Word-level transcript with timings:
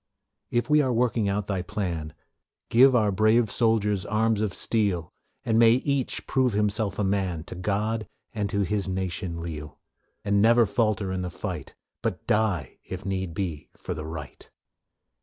If 0.49 0.67
we 0.67 0.81
are 0.81 0.91
working 0.91 1.29
out 1.29 1.45
Thy 1.45 1.61
plan, 1.61 2.15
Give 2.69 2.95
our 2.95 3.11
brave 3.11 3.51
soldiers 3.51 4.03
arms 4.03 4.41
of 4.41 4.51
steel, 4.51 5.13
And 5.45 5.59
may 5.59 5.73
each 5.73 6.25
prove 6.25 6.53
himself 6.53 6.97
a 6.97 7.03
man 7.03 7.43
To 7.43 7.53
God 7.53 8.07
and 8.33 8.49
to 8.49 8.61
his 8.61 8.89
nation 8.89 9.39
leal, 9.41 9.79
And 10.25 10.41
never 10.41 10.65
falter 10.65 11.11
in 11.11 11.21
the 11.21 11.29
fight, 11.29 11.75
But 12.01 12.25
die, 12.25 12.79
if 12.83 13.05
need 13.05 13.35
be, 13.35 13.69
for 13.77 13.93
the 13.93 14.07
right. 14.07 14.49